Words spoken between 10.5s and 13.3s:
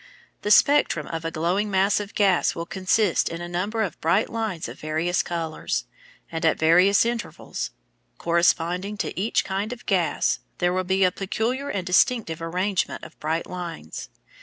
there will be a peculiar and distinctive arrangement of